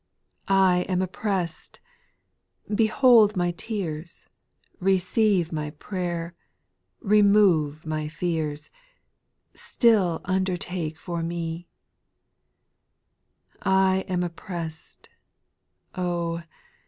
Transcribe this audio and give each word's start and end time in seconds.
I 0.47 0.83
am 0.89 1.03
oppressed; 1.03 1.79
behold 2.73 3.37
my 3.37 3.51
tears, 3.51 4.27
Receive 4.79 5.51
my 5.51 5.69
prayer, 5.69 6.33
remove 7.01 7.85
my 7.85 8.07
fears; 8.07 8.71
Still 9.53 10.21
undertake 10.25 10.97
for 10.97 11.21
me 11.21 11.67
I 13.61 14.01
7. 14.07 14.09
I 14.09 14.13
am 14.13 14.23
oppressed; 14.23 15.09
O 15.93 16.41